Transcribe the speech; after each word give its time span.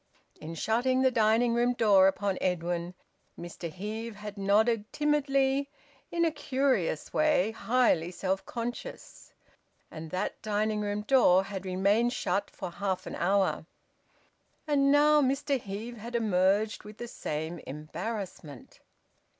In 0.39 0.55
shutting 0.55 1.03
the 1.03 1.11
dining 1.11 1.53
room 1.53 1.73
door 1.73 2.07
upon 2.07 2.39
Edwin, 2.41 2.95
Mr 3.39 3.71
Heve 3.71 4.15
had 4.15 4.35
nodded 4.35 4.91
timidly 4.91 5.69
in 6.09 6.25
a 6.25 6.31
curious 6.31 7.13
way, 7.13 7.51
highly 7.51 8.09
self 8.09 8.43
conscious. 8.43 9.31
And 9.91 10.09
that 10.09 10.41
dining 10.41 10.81
room 10.81 11.03
door 11.03 11.43
had 11.43 11.67
remained 11.67 12.13
shut 12.13 12.49
for 12.49 12.71
half 12.71 13.05
an 13.05 13.13
hour. 13.13 13.67
And 14.65 14.91
now 14.91 15.21
Mr 15.21 15.61
Heve 15.61 15.97
had 15.97 16.15
emerged 16.15 16.83
with 16.83 16.97
the 16.97 17.07
same 17.07 17.59
embarrassment. 17.67 18.79